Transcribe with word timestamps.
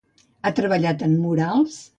Ha 0.49 0.53
treballat 0.61 1.05
en 1.11 1.15
murals? 1.27 1.81